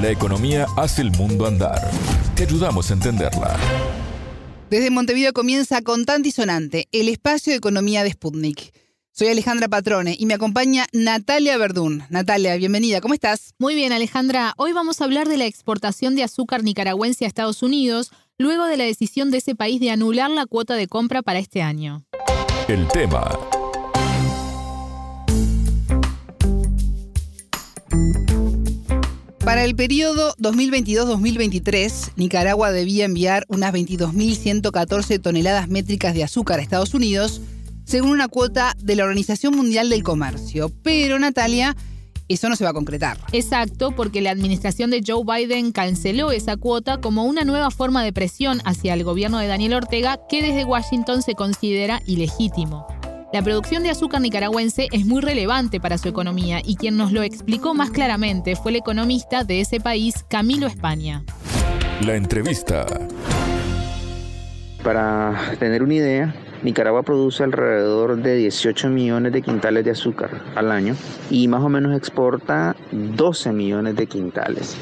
La 0.00 0.10
economía 0.10 0.66
hace 0.76 1.02
el 1.02 1.10
mundo 1.10 1.44
andar. 1.44 1.90
Te 2.36 2.44
ayudamos 2.44 2.88
a 2.88 2.94
entenderla. 2.94 3.56
Desde 4.70 4.90
Montevideo 4.90 5.32
comienza 5.32 5.82
con 5.82 6.04
tan 6.04 6.22
disonante 6.22 6.86
el 6.92 7.08
espacio 7.08 7.52
de 7.52 7.56
economía 7.56 8.04
de 8.04 8.12
Sputnik. 8.12 8.72
Soy 9.10 9.26
Alejandra 9.26 9.66
Patrone 9.66 10.14
y 10.16 10.26
me 10.26 10.34
acompaña 10.34 10.86
Natalia 10.92 11.58
Verdún. 11.58 12.04
Natalia, 12.10 12.54
bienvenida, 12.54 13.00
¿cómo 13.00 13.14
estás? 13.14 13.54
Muy 13.58 13.74
bien, 13.74 13.92
Alejandra. 13.92 14.54
Hoy 14.56 14.72
vamos 14.72 15.00
a 15.00 15.04
hablar 15.04 15.26
de 15.28 15.36
la 15.36 15.46
exportación 15.46 16.14
de 16.14 16.22
azúcar 16.22 16.62
nicaragüense 16.62 17.24
a 17.24 17.28
Estados 17.28 17.64
Unidos, 17.64 18.12
luego 18.38 18.66
de 18.66 18.76
la 18.76 18.84
decisión 18.84 19.32
de 19.32 19.38
ese 19.38 19.56
país 19.56 19.80
de 19.80 19.90
anular 19.90 20.30
la 20.30 20.46
cuota 20.46 20.76
de 20.76 20.86
compra 20.86 21.22
para 21.22 21.40
este 21.40 21.60
año. 21.60 22.04
El 22.68 22.86
tema 22.86 23.28
Para 29.48 29.64
el 29.64 29.74
periodo 29.74 30.34
2022-2023, 30.36 32.12
Nicaragua 32.16 32.70
debía 32.70 33.06
enviar 33.06 33.46
unas 33.48 33.72
22.114 33.72 35.22
toneladas 35.22 35.68
métricas 35.68 36.12
de 36.12 36.22
azúcar 36.22 36.58
a 36.58 36.62
Estados 36.62 36.92
Unidos, 36.92 37.40
según 37.86 38.10
una 38.10 38.28
cuota 38.28 38.76
de 38.78 38.94
la 38.94 39.04
Organización 39.04 39.56
Mundial 39.56 39.88
del 39.88 40.02
Comercio. 40.02 40.70
Pero, 40.82 41.18
Natalia, 41.18 41.74
eso 42.28 42.50
no 42.50 42.56
se 42.56 42.64
va 42.64 42.70
a 42.70 42.74
concretar. 42.74 43.16
Exacto, 43.32 43.92
porque 43.92 44.20
la 44.20 44.32
administración 44.32 44.90
de 44.90 45.02
Joe 45.02 45.24
Biden 45.24 45.72
canceló 45.72 46.30
esa 46.30 46.58
cuota 46.58 47.00
como 47.00 47.24
una 47.24 47.44
nueva 47.44 47.70
forma 47.70 48.04
de 48.04 48.12
presión 48.12 48.60
hacia 48.66 48.92
el 48.92 49.02
gobierno 49.02 49.38
de 49.38 49.46
Daniel 49.46 49.72
Ortega 49.72 50.20
que 50.28 50.42
desde 50.42 50.66
Washington 50.66 51.22
se 51.22 51.32
considera 51.32 52.02
ilegítimo. 52.04 52.97
La 53.30 53.42
producción 53.42 53.82
de 53.82 53.90
azúcar 53.90 54.22
nicaragüense 54.22 54.88
es 54.90 55.04
muy 55.04 55.20
relevante 55.20 55.80
para 55.80 55.98
su 55.98 56.08
economía 56.08 56.62
y 56.64 56.76
quien 56.76 56.96
nos 56.96 57.12
lo 57.12 57.22
explicó 57.22 57.74
más 57.74 57.90
claramente 57.90 58.56
fue 58.56 58.70
el 58.70 58.76
economista 58.76 59.44
de 59.44 59.60
ese 59.60 59.80
país, 59.80 60.24
Camilo 60.28 60.66
España. 60.66 61.24
La 62.06 62.16
entrevista. 62.16 62.86
Para 64.82 65.38
tener 65.58 65.82
una 65.82 65.94
idea, 65.94 66.34
Nicaragua 66.62 67.02
produce 67.02 67.44
alrededor 67.44 68.16
de 68.16 68.34
18 68.36 68.88
millones 68.88 69.34
de 69.34 69.42
quintales 69.42 69.84
de 69.84 69.90
azúcar 69.90 70.30
al 70.54 70.72
año 70.72 70.96
y 71.28 71.48
más 71.48 71.62
o 71.62 71.68
menos 71.68 71.94
exporta 71.94 72.76
12 72.92 73.52
millones 73.52 73.94
de 73.96 74.06
quintales. 74.06 74.74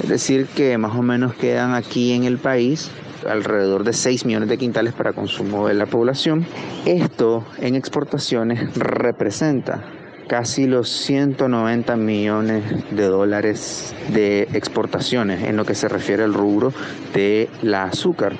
Es 0.00 0.08
decir, 0.08 0.46
que 0.46 0.78
más 0.78 0.96
o 0.96 1.02
menos 1.02 1.34
quedan 1.34 1.74
aquí 1.74 2.12
en 2.12 2.22
el 2.22 2.38
país 2.38 2.88
alrededor 3.28 3.84
de 3.84 3.92
6 3.92 4.24
millones 4.24 4.48
de 4.48 4.58
quintales 4.58 4.92
para 4.92 5.12
consumo 5.12 5.68
de 5.68 5.74
la 5.74 5.86
población. 5.86 6.46
Esto 6.86 7.44
en 7.58 7.74
exportaciones 7.74 8.74
representa 8.76 9.84
casi 10.28 10.66
los 10.66 10.88
190 10.88 11.96
millones 11.96 12.62
de 12.92 13.04
dólares 13.06 13.94
de 14.12 14.42
exportaciones 14.52 15.42
en 15.42 15.56
lo 15.56 15.64
que 15.64 15.74
se 15.74 15.88
refiere 15.88 16.22
al 16.22 16.34
rubro 16.34 16.72
de 17.12 17.48
la 17.62 17.84
azúcar. 17.84 18.34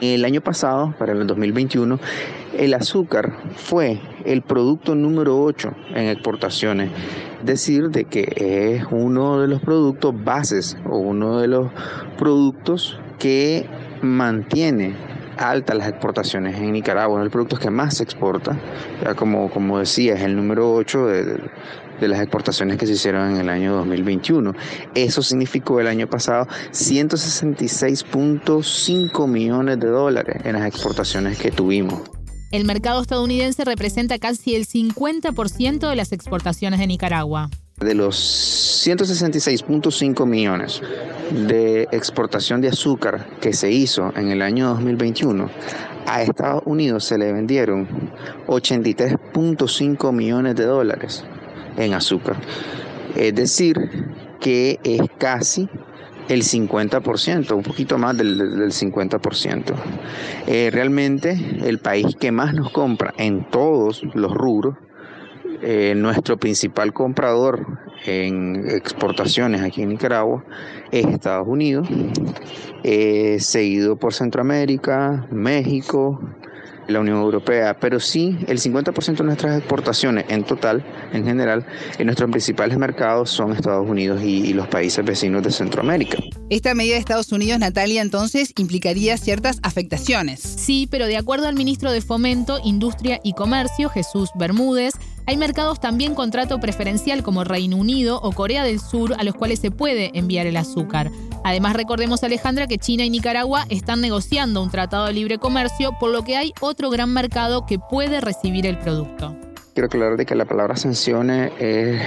El 0.00 0.24
año 0.24 0.40
pasado, 0.40 0.92
para 0.98 1.12
el 1.12 1.26
2021, 1.26 2.00
el 2.58 2.74
azúcar 2.74 3.32
fue 3.54 4.00
el 4.24 4.42
producto 4.42 4.94
número 4.94 5.40
8 5.40 5.70
en 5.94 6.08
exportaciones. 6.08 6.90
Decir 7.44 7.90
de 7.90 8.06
que 8.06 8.76
es 8.76 8.84
uno 8.90 9.40
de 9.40 9.46
los 9.46 9.60
productos 9.60 10.14
bases 10.24 10.76
o 10.84 10.98
uno 10.98 11.38
de 11.38 11.46
los 11.46 11.70
productos 12.18 12.98
que 13.18 13.66
mantiene 14.02 14.94
altas 15.36 15.76
las 15.76 15.88
exportaciones 15.88 16.56
en 16.56 16.72
Nicaragua, 16.72 17.20
es 17.20 17.24
el 17.24 17.30
producto 17.30 17.56
que 17.56 17.70
más 17.70 17.98
se 17.98 18.04
exporta, 18.04 18.58
ya 19.02 19.14
como, 19.14 19.50
como 19.50 19.78
decía, 19.78 20.14
es 20.14 20.22
el 20.22 20.34
número 20.34 20.74
8 20.74 21.06
de, 21.06 21.40
de 22.00 22.08
las 22.08 22.20
exportaciones 22.20 22.78
que 22.78 22.86
se 22.86 22.94
hicieron 22.94 23.32
en 23.32 23.36
el 23.38 23.48
año 23.48 23.74
2021. 23.76 24.52
Eso 24.94 25.22
significó 25.22 25.80
el 25.80 25.86
año 25.86 26.08
pasado 26.08 26.46
166.5 26.72 29.28
millones 29.28 29.80
de 29.80 29.88
dólares 29.88 30.42
en 30.44 30.52
las 30.54 30.66
exportaciones 30.66 31.38
que 31.38 31.50
tuvimos. 31.50 32.02
El 32.52 32.64
mercado 32.64 33.02
estadounidense 33.02 33.64
representa 33.64 34.18
casi 34.18 34.54
el 34.54 34.66
50% 34.66 35.88
de 35.88 35.96
las 35.96 36.12
exportaciones 36.12 36.78
de 36.78 36.86
Nicaragua. 36.86 37.50
De 37.78 37.94
los 37.94 38.16
166.5 38.86 40.26
millones 40.26 40.80
de 41.30 41.88
exportación 41.92 42.60
de 42.60 42.68
azúcar 42.68 43.26
que 43.40 43.52
se 43.52 43.70
hizo 43.70 44.12
en 44.16 44.30
el 44.30 44.42
año 44.42 44.68
2021, 44.68 45.48
a 46.06 46.22
Estados 46.22 46.62
Unidos 46.66 47.04
se 47.04 47.18
le 47.18 47.32
vendieron 47.32 47.88
83.5 48.46 50.12
millones 50.12 50.54
de 50.56 50.64
dólares 50.64 51.24
en 51.76 51.94
azúcar. 51.94 52.36
Es 53.16 53.34
decir, 53.34 53.76
que 54.40 54.78
es 54.84 55.00
casi 55.18 55.68
el 56.28 56.42
50%, 56.42 57.52
un 57.52 57.62
poquito 57.62 57.98
más 57.98 58.16
del, 58.16 58.38
50%. 58.38 59.74
Eh, 60.46 60.70
realmente 60.72 61.38
el 61.64 61.78
país 61.78 62.16
que 62.18 62.32
más 62.32 62.54
nos 62.54 62.70
compra 62.70 63.14
en 63.16 63.48
todos 63.50 64.02
los 64.14 64.32
rubros 64.32 64.76
eh, 65.62 65.94
nuestro 65.96 66.36
principal 66.36 66.92
comprador 66.92 67.66
en 68.06 68.68
exportaciones 68.68 69.62
aquí 69.62 69.82
en 69.82 69.90
Nicaragua 69.90 70.44
es 70.90 71.06
Estados 71.06 71.46
Unidos, 71.48 71.88
eh, 72.84 73.38
seguido 73.40 73.96
por 73.96 74.14
Centroamérica, 74.14 75.26
México, 75.30 76.20
la 76.88 77.00
Unión 77.00 77.18
Europea, 77.18 77.78
pero 77.78 78.00
sí 78.00 78.36
el 78.46 78.58
50% 78.58 79.16
de 79.16 79.24
nuestras 79.24 79.58
exportaciones 79.58 80.24
en 80.28 80.44
total, 80.44 80.84
en 81.12 81.24
general, 81.24 81.66
en 81.98 82.06
nuestros 82.06 82.30
principales 82.30 82.78
mercados 82.78 83.30
son 83.30 83.52
Estados 83.52 83.88
Unidos 83.88 84.22
y, 84.22 84.46
y, 84.46 84.52
los 84.52 84.68
países 84.68 85.04
vecinos 85.04 85.42
de 85.42 85.50
Centroamérica. 85.50 86.18
Esta 86.48 86.74
medida 86.74 86.94
de 86.94 87.00
Estados 87.00 87.32
Unidos, 87.32 87.58
Natalia, 87.58 88.02
entonces 88.02 88.52
implicaría 88.56 89.16
ciertas 89.18 89.58
afectaciones. 89.62 90.40
Sí, 90.40 90.86
pero 90.90 91.06
de 91.06 91.16
acuerdo 91.16 91.48
al 91.48 91.56
ministro 91.56 91.90
de 91.90 92.00
Fomento, 92.00 92.58
Industria 92.64 93.20
y 93.24 93.32
Comercio, 93.32 93.88
Jesús 93.88 94.30
Bermúdez, 94.36 94.94
hay 95.26 95.36
mercados 95.36 95.80
también 95.80 96.14
con 96.14 96.30
trato 96.30 96.60
preferencial 96.60 97.24
como 97.24 97.42
Reino 97.42 97.76
Unido 97.76 98.20
o 98.22 98.30
Corea 98.30 98.62
del 98.62 98.78
Sur 98.78 99.14
a 99.18 99.24
los 99.24 99.34
cuales 99.34 99.58
se 99.58 99.72
puede 99.72 100.16
enviar 100.16 100.46
el 100.46 100.56
azúcar. 100.56 101.10
Además, 101.44 101.74
recordemos, 101.74 102.22
Alejandra, 102.22 102.68
que 102.68 102.78
China 102.78 103.04
y 103.04 103.10
Nicaragua 103.10 103.64
están 103.68 104.00
negociando 104.00 104.62
un 104.62 104.70
tratado 104.70 105.06
de 105.06 105.12
libre 105.12 105.38
comercio, 105.38 105.96
por 105.98 106.10
lo 106.10 106.22
que 106.22 106.36
hay 106.36 106.52
otro 106.60 106.90
gran 106.90 107.12
mercado 107.12 107.66
que 107.66 107.78
puede 107.80 108.20
recibir 108.20 108.66
el 108.66 108.78
producto. 108.78 109.36
Quiero 109.74 109.86
aclarar 109.86 110.16
de 110.16 110.24
que 110.26 110.36
la 110.36 110.44
palabra 110.44 110.76
sanciones 110.76 111.52
es 111.58 112.00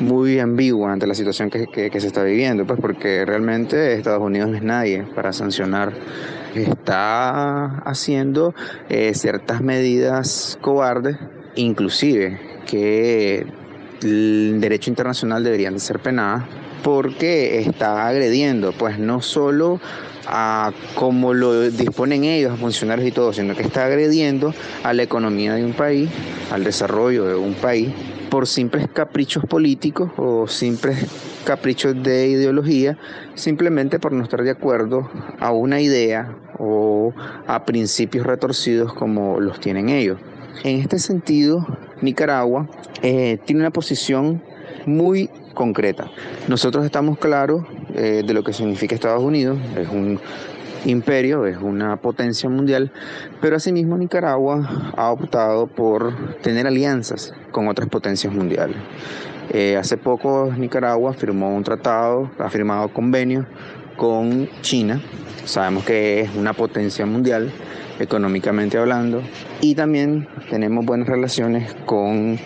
muy 0.00 0.40
ambigua 0.40 0.92
ante 0.92 1.06
la 1.06 1.14
situación 1.14 1.50
que, 1.50 1.90
se 2.00 2.06
está 2.06 2.22
viviendo, 2.24 2.66
pues 2.66 2.80
porque 2.80 3.24
realmente 3.24 3.94
Estados 3.94 4.22
Unidos 4.22 4.50
no 4.50 4.56
es 4.56 4.62
nadie 4.62 5.04
para 5.14 5.32
sancionar. 5.32 5.92
Está 6.54 7.78
haciendo 7.80 8.54
eh, 8.88 9.14
ciertas 9.14 9.60
medidas 9.60 10.58
cobardes 10.60 11.16
inclusive 11.54 12.40
que 12.66 13.46
el 14.02 14.58
derecho 14.60 14.90
internacional 14.90 15.42
deberían 15.42 15.74
de 15.74 15.80
ser 15.80 15.98
penadas 15.98 16.44
porque 16.82 17.60
está 17.60 18.06
agrediendo 18.06 18.72
pues 18.72 18.98
no 18.98 19.20
solo 19.20 19.80
a 20.26 20.72
como 20.94 21.32
lo 21.32 21.70
disponen 21.70 22.24
ellos, 22.24 22.58
funcionarios 22.60 23.08
y 23.08 23.12
todo, 23.12 23.32
sino 23.32 23.56
que 23.56 23.62
está 23.62 23.86
agrediendo 23.86 24.54
a 24.84 24.92
la 24.92 25.02
economía 25.02 25.54
de 25.54 25.64
un 25.64 25.72
país, 25.72 26.10
al 26.52 26.64
desarrollo 26.64 27.24
de 27.24 27.34
un 27.34 27.54
país, 27.54 27.88
por 28.28 28.46
simples 28.46 28.86
caprichos 28.92 29.44
políticos 29.46 30.10
o 30.18 30.46
simples 30.46 31.06
caprichos 31.44 32.02
de 32.02 32.28
ideología, 32.28 32.98
simplemente 33.34 33.98
por 33.98 34.12
no 34.12 34.22
estar 34.22 34.42
de 34.42 34.50
acuerdo 34.50 35.10
a 35.40 35.50
una 35.50 35.80
idea 35.80 36.36
o 36.58 37.14
a 37.46 37.64
principios 37.64 38.26
retorcidos 38.26 38.92
como 38.92 39.40
los 39.40 39.60
tienen 39.60 39.88
ellos. 39.88 40.18
En 40.64 40.80
este 40.80 40.98
sentido, 40.98 41.66
Nicaragua 42.02 42.68
eh, 43.02 43.38
tiene 43.44 43.60
una 43.60 43.70
posición 43.70 44.42
muy 44.86 45.30
concreta. 45.54 46.10
Nosotros 46.48 46.84
estamos 46.84 47.18
claros 47.18 47.64
eh, 47.94 48.22
de 48.26 48.34
lo 48.34 48.42
que 48.42 48.52
significa 48.52 48.94
Estados 48.94 49.22
Unidos, 49.22 49.58
es 49.76 49.88
un 49.88 50.20
imperio, 50.84 51.46
es 51.46 51.56
una 51.58 51.96
potencia 51.96 52.48
mundial, 52.48 52.92
pero 53.40 53.56
asimismo 53.56 53.96
Nicaragua 53.98 54.92
ha 54.96 55.10
optado 55.10 55.66
por 55.66 56.40
tener 56.42 56.66
alianzas 56.66 57.32
con 57.50 57.68
otras 57.68 57.88
potencias 57.88 58.32
mundiales. 58.32 58.76
Eh, 59.50 59.76
hace 59.76 59.96
poco 59.96 60.52
Nicaragua 60.56 61.14
firmó 61.14 61.54
un 61.54 61.64
tratado, 61.64 62.30
ha 62.38 62.50
firmado 62.50 62.92
convenio 62.92 63.46
con 63.98 64.48
China, 64.62 65.02
sabemos 65.44 65.84
que 65.84 66.20
es 66.20 66.34
una 66.36 66.54
potencia 66.54 67.04
mundial 67.04 67.52
económicamente 67.98 68.78
hablando, 68.78 69.20
y 69.60 69.74
también 69.74 70.28
tenemos 70.48 70.86
buenas 70.86 71.08
relaciones 71.08 71.74
con 71.84 72.38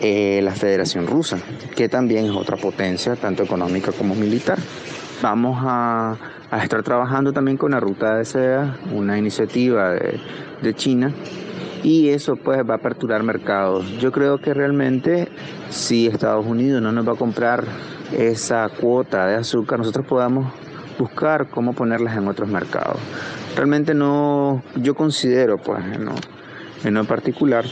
eh, 0.00 0.40
la 0.42 0.52
Federación 0.52 1.06
Rusa, 1.06 1.38
que 1.76 1.90
también 1.90 2.24
es 2.24 2.30
otra 2.32 2.56
potencia, 2.56 3.14
tanto 3.16 3.42
económica 3.42 3.92
como 3.92 4.14
militar. 4.14 4.58
Vamos 5.22 5.58
a, 5.62 6.16
estar 6.62 6.82
trabajando 6.82 7.32
también 7.32 7.58
con 7.58 7.72
la 7.72 7.80
Ruta 7.80 8.16
de 8.16 8.24
Seda, 8.24 8.78
una 8.92 9.18
iniciativa 9.18 9.90
de, 9.90 10.18
de 10.62 10.74
China, 10.74 11.12
y 11.82 12.08
eso 12.08 12.36
pues 12.36 12.58
va 12.68 12.74
a 12.74 12.76
aperturar 12.78 13.22
mercados. 13.22 13.86
Yo 13.98 14.10
creo 14.10 14.38
que 14.38 14.54
realmente 14.54 15.28
si 15.68 16.06
Estados 16.06 16.46
Unidos 16.46 16.80
no 16.80 16.92
nos 16.92 17.06
va 17.06 17.12
a 17.12 17.16
comprar 17.16 17.64
esa 18.16 18.70
cuota 18.70 19.26
de 19.26 19.34
azúcar, 19.34 19.80
nosotros 19.80 20.06
podamos 20.06 20.63
buscar 20.98 21.48
cómo 21.48 21.72
ponerlas 21.72 22.16
en 22.16 22.28
otros 22.28 22.48
mercados. 22.48 22.98
Realmente 23.56 23.94
no, 23.94 24.62
yo 24.76 24.94
considero, 24.94 25.58
pues, 25.58 25.82
en 26.84 26.94
lo 26.94 27.04
particular, 27.04 27.64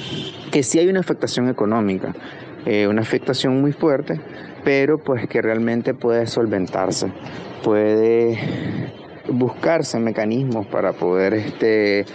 que 0.51 0.63
sí 0.63 0.79
hay 0.79 0.89
una 0.89 1.01
afectación 1.01 1.49
económica, 1.49 2.15
eh, 2.65 2.87
una 2.87 3.03
afectación 3.03 3.61
muy 3.61 3.73
fuerte, 3.73 4.21
pero 4.65 4.99
pues 4.99 5.27
que 5.29 5.43
realmente 5.43 5.95
puede 5.95 6.27
solventarse, 6.27 7.13
puede 7.65 8.39
buscarse 9.29 9.99
mecanismos 9.99 10.67
para 10.67 10.93
poder 10.93 11.35
este, 11.35 12.07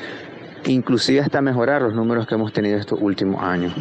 inclusive 0.68 1.22
hasta 1.22 1.42
mejorar 1.42 1.81
los 1.81 1.94
números 1.94 2.28
que 2.28 2.36
hemos 2.36 2.54
tenido 2.54 2.78
estos 2.78 3.00
últimos 3.02 3.42
años. 3.42 3.74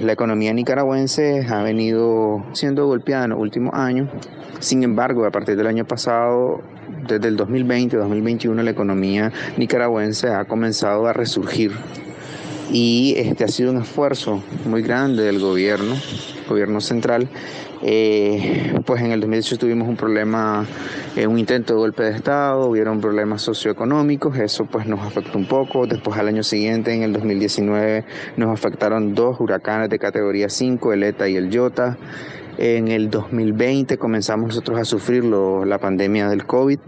La 0.00 0.12
economía 0.12 0.52
nicaragüense 0.52 1.46
ha 1.48 1.62
venido 1.62 2.44
siendo 2.52 2.86
golpeada 2.86 3.24
en 3.24 3.30
los 3.30 3.38
últimos 3.38 3.74
años, 3.74 4.08
sin 4.62 4.84
embargo, 4.84 5.26
a 5.26 5.30
partir 5.30 5.56
del 5.56 5.66
año 5.66 5.84
pasado, 5.84 6.62
desde 7.08 7.26
el 7.26 7.36
2020-2021, 7.36 8.62
la 8.62 8.70
economía 8.70 9.32
nicaragüense 9.56 10.28
ha 10.28 10.44
comenzado 10.44 11.06
a 11.08 11.12
resurgir 11.12 11.72
y 12.70 13.14
este 13.16 13.44
ha 13.44 13.48
sido 13.48 13.72
un 13.72 13.82
esfuerzo 13.82 14.42
muy 14.64 14.82
grande 14.82 15.24
del 15.24 15.40
gobierno, 15.40 15.94
gobierno 16.48 16.80
central, 16.80 17.28
eh, 17.82 18.74
pues 18.86 19.02
en 19.02 19.12
el 19.12 19.20
2018 19.20 19.58
tuvimos 19.58 19.88
un 19.88 19.96
problema, 19.96 20.66
eh, 21.16 21.26
un 21.26 21.38
intento 21.38 21.74
de 21.74 21.80
golpe 21.80 22.04
de 22.04 22.10
Estado, 22.10 22.66
hubieron 22.68 23.00
problemas 23.00 23.42
socioeconómicos, 23.42 24.38
eso 24.38 24.66
pues 24.66 24.86
nos 24.86 25.00
afectó 25.00 25.38
un 25.38 25.46
poco. 25.46 25.86
Después 25.86 26.18
al 26.18 26.28
año 26.28 26.42
siguiente, 26.42 26.94
en 26.94 27.02
el 27.02 27.12
2019, 27.12 28.04
nos 28.36 28.50
afectaron 28.50 29.14
dos 29.14 29.40
huracanes 29.40 29.90
de 29.90 29.98
categoría 29.98 30.48
5, 30.48 30.92
el 30.92 31.02
ETA 31.02 31.28
y 31.28 31.36
el 31.36 31.50
Yota. 31.50 31.98
En 32.58 32.88
el 32.88 33.10
2020 33.10 33.96
comenzamos 33.96 34.48
nosotros 34.48 34.78
a 34.78 34.84
sufrir 34.84 35.24
la 35.24 35.78
pandemia 35.78 36.28
del 36.28 36.46
COVID 36.46 36.78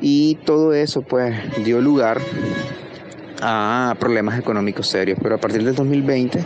y 0.00 0.36
todo 0.46 0.72
eso 0.72 1.02
pues 1.02 1.36
dio 1.64 1.80
lugar 1.80 2.18
a 3.40 3.94
problemas 3.98 4.38
económicos 4.38 4.86
serios. 4.86 5.18
Pero 5.22 5.36
a 5.36 5.38
partir 5.38 5.64
del 5.64 5.74
2020, 5.74 6.44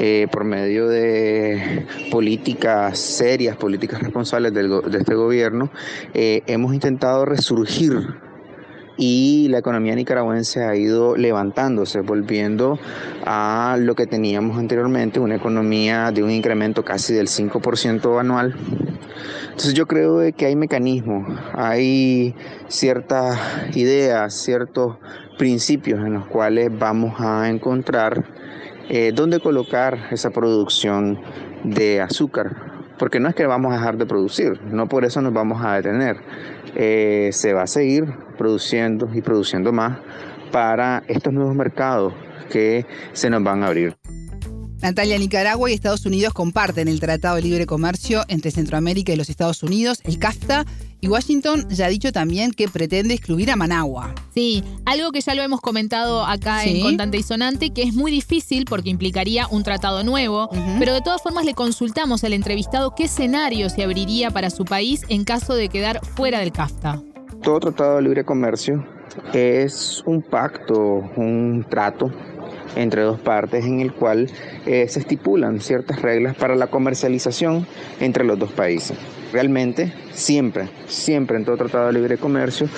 eh, 0.00 0.26
por 0.30 0.44
medio 0.44 0.88
de 0.88 1.86
políticas 2.10 2.98
serias, 2.98 3.56
políticas 3.56 4.02
responsables 4.02 4.52
de 4.52 4.98
este 4.98 5.14
gobierno, 5.14 5.70
eh, 6.12 6.42
hemos 6.46 6.74
intentado 6.74 7.24
resurgir 7.24 8.14
y 8.96 9.48
la 9.48 9.58
economía 9.58 9.94
nicaragüense 9.94 10.64
ha 10.64 10.76
ido 10.76 11.16
levantándose, 11.16 12.00
volviendo 12.00 12.78
a 13.24 13.76
lo 13.80 13.94
que 13.94 14.06
teníamos 14.06 14.58
anteriormente, 14.58 15.18
una 15.20 15.36
economía 15.36 16.12
de 16.12 16.22
un 16.22 16.30
incremento 16.30 16.84
casi 16.84 17.12
del 17.12 17.28
5% 17.28 18.20
anual. 18.20 18.54
Entonces 19.54 19.74
yo 19.74 19.86
creo 19.86 20.18
que 20.36 20.46
hay 20.46 20.56
mecanismos, 20.56 21.28
hay 21.52 22.34
ciertas 22.66 23.38
ideas, 23.76 24.34
ciertos 24.34 24.96
principios 25.38 26.04
en 26.04 26.14
los 26.14 26.26
cuales 26.26 26.76
vamos 26.76 27.20
a 27.20 27.48
encontrar 27.48 28.24
eh, 28.88 29.12
dónde 29.14 29.38
colocar 29.38 30.08
esa 30.10 30.30
producción 30.30 31.20
de 31.62 32.00
azúcar. 32.00 32.56
Porque 32.98 33.20
no 33.20 33.28
es 33.28 33.36
que 33.36 33.46
vamos 33.46 33.72
a 33.72 33.76
dejar 33.76 33.96
de 33.96 34.06
producir, 34.06 34.60
no 34.72 34.88
por 34.88 35.04
eso 35.04 35.22
nos 35.22 35.32
vamos 35.32 35.64
a 35.64 35.76
detener. 35.76 36.16
Eh, 36.74 37.30
se 37.32 37.52
va 37.52 37.62
a 37.62 37.68
seguir 37.68 38.12
produciendo 38.36 39.08
y 39.14 39.20
produciendo 39.20 39.70
más 39.70 39.98
para 40.50 41.04
estos 41.06 41.32
nuevos 41.32 41.54
mercados 41.54 42.12
que 42.50 42.86
se 43.12 43.30
nos 43.30 43.44
van 43.44 43.62
a 43.62 43.68
abrir. 43.68 44.03
Natalia, 44.84 45.16
Nicaragua 45.16 45.70
y 45.70 45.72
Estados 45.72 46.04
Unidos 46.04 46.34
comparten 46.34 46.88
el 46.88 47.00
Tratado 47.00 47.36
de 47.36 47.42
Libre 47.42 47.64
Comercio 47.64 48.20
entre 48.28 48.50
Centroamérica 48.50 49.14
y 49.14 49.16
los 49.16 49.30
Estados 49.30 49.62
Unidos, 49.62 50.02
el 50.04 50.18
CAFTA, 50.18 50.66
y 51.00 51.08
Washington 51.08 51.66
ya 51.70 51.86
ha 51.86 51.88
dicho 51.88 52.12
también 52.12 52.50
que 52.50 52.68
pretende 52.68 53.14
excluir 53.14 53.50
a 53.50 53.56
Managua. 53.56 54.14
Sí, 54.34 54.62
algo 54.84 55.10
que 55.10 55.22
ya 55.22 55.34
lo 55.34 55.40
hemos 55.40 55.62
comentado 55.62 56.26
acá 56.26 56.66
en 56.66 56.82
Contante 56.82 57.16
y 57.16 57.22
Sonante, 57.22 57.70
que 57.70 57.82
es 57.82 57.94
muy 57.94 58.12
difícil 58.12 58.66
porque 58.66 58.90
implicaría 58.90 59.46
un 59.46 59.62
tratado 59.62 60.04
nuevo, 60.04 60.50
pero 60.78 60.92
de 60.92 61.00
todas 61.00 61.22
formas 61.22 61.46
le 61.46 61.54
consultamos 61.54 62.22
al 62.22 62.34
entrevistado 62.34 62.94
qué 62.94 63.04
escenario 63.04 63.70
se 63.70 63.84
abriría 63.84 64.32
para 64.32 64.50
su 64.50 64.66
país 64.66 65.00
en 65.08 65.24
caso 65.24 65.54
de 65.54 65.70
quedar 65.70 66.04
fuera 66.04 66.40
del 66.40 66.52
CAFTA. 66.52 67.02
Todo 67.42 67.58
tratado 67.58 67.96
de 67.96 68.02
libre 68.02 68.22
comercio 68.22 68.86
es 69.32 70.02
un 70.04 70.20
pacto, 70.20 70.76
un 71.16 71.64
trato 71.70 72.10
entre 72.76 73.02
dos 73.02 73.20
partes 73.20 73.64
en 73.64 73.80
el 73.80 73.92
cual 73.92 74.30
eh, 74.66 74.86
se 74.88 75.00
estipulan 75.00 75.60
ciertas 75.60 76.02
reglas 76.02 76.36
para 76.36 76.54
la 76.54 76.66
comercialización 76.66 77.66
entre 78.00 78.24
los 78.24 78.38
dos 78.38 78.52
países. 78.52 78.96
Realmente, 79.32 79.92
siempre, 80.12 80.68
siempre 80.86 81.36
en 81.36 81.44
todo 81.44 81.56
tratado 81.56 81.88
de 81.88 81.92
libre 81.94 82.18
comercio 82.18 82.68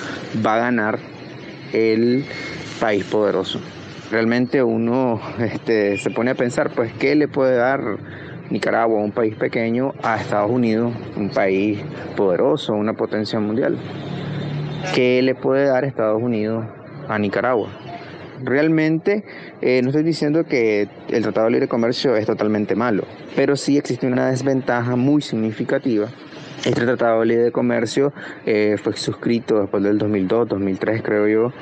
va 0.45 0.55
a 0.55 0.59
ganar 0.59 0.99
el 1.73 2.25
país 2.79 3.03
poderoso. 3.05 3.59
Realmente 4.11 4.63
uno 4.63 5.19
este, 5.39 5.97
se 5.97 6.09
pone 6.09 6.31
a 6.31 6.35
pensar, 6.35 6.71
pues, 6.71 6.91
¿qué 6.93 7.15
le 7.15 7.27
puede 7.27 7.55
dar 7.55 7.81
Nicaragua, 8.49 9.01
un 9.01 9.11
país 9.11 9.35
pequeño, 9.35 9.93
a 10.01 10.15
Estados 10.17 10.49
Unidos, 10.49 10.93
un 11.17 11.29
país 11.29 11.79
poderoso, 12.15 12.73
una 12.73 12.93
potencia 12.93 13.39
mundial? 13.39 13.77
¿Qué 14.95 15.21
le 15.21 15.35
puede 15.35 15.65
dar 15.65 15.83
Estados 15.83 16.21
Unidos 16.21 16.65
a 17.09 17.19
Nicaragua? 17.19 17.69
Realmente 18.43 19.23
eh, 19.61 19.81
no 19.81 19.89
estoy 19.89 20.03
diciendo 20.03 20.43
que 20.43 20.87
el 21.09 21.23
Tratado 21.23 21.45
de 21.45 21.53
Libre 21.53 21.67
Comercio 21.67 22.15
es 22.15 22.25
totalmente 22.25 22.75
malo, 22.75 23.03
pero 23.35 23.55
sí 23.55 23.77
existe 23.77 24.07
una 24.07 24.29
desventaja 24.29 24.95
muy 24.95 25.21
significativa. 25.21 26.07
Este 26.65 26.85
Tratado 26.85 27.21
de 27.21 27.25
Libre 27.27 27.51
Comercio 27.51 28.13
eh, 28.45 28.77
fue 28.81 28.95
suscrito 28.95 29.59
después 29.59 29.83
del 29.83 29.97
2002, 29.97 30.49
2003 30.49 31.01
creo 31.01 31.27
yo, 31.27 31.53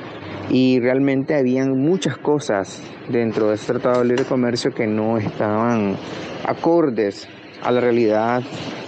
y 0.50 0.80
realmente 0.80 1.36
habían 1.36 1.78
muchas 1.78 2.18
cosas 2.18 2.82
dentro 3.10 3.50
de 3.50 3.56
ese 3.56 3.74
Tratado 3.74 4.00
de 4.00 4.06
Libre 4.06 4.26
Comercio 4.26 4.74
que 4.74 4.88
no 4.88 5.18
estaban 5.18 5.96
acordes 6.46 7.28
a 7.66 7.72
la 7.72 7.82
realidad 7.82 8.44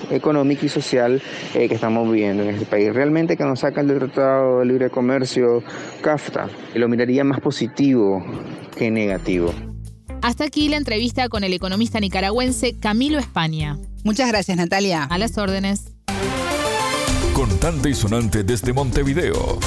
económica 0.09 0.65
y 0.65 0.69
social 0.69 1.21
eh, 1.53 1.67
que 1.67 1.75
estamos 1.75 2.09
viviendo 2.09 2.43
en 2.43 2.49
este 2.49 2.65
país. 2.65 2.93
Realmente 2.93 3.35
que 3.35 3.43
nos 3.43 3.59
sacan 3.59 3.87
del 3.87 3.99
Tratado 3.99 4.59
de 4.59 4.65
Libre 4.65 4.89
Comercio 4.89 5.63
CAFTA, 6.01 6.47
lo 6.75 6.87
miraría 6.87 7.23
más 7.23 7.41
positivo 7.41 8.23
que 8.75 8.89
negativo. 8.91 9.53
Hasta 10.21 10.45
aquí 10.45 10.69
la 10.69 10.77
entrevista 10.77 11.29
con 11.29 11.43
el 11.43 11.53
economista 11.53 11.99
nicaragüense 11.99 12.77
Camilo 12.79 13.19
España. 13.19 13.77
Muchas 14.03 14.29
gracias, 14.29 14.57
Natalia. 14.57 15.03
A 15.03 15.17
las 15.17 15.37
órdenes. 15.37 15.93
Contante 17.33 17.89
y 17.89 17.93
sonante 17.93 18.43
desde 18.43 18.73
Montevideo. 18.73 19.59